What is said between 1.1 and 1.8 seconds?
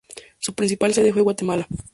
fue Guatemala.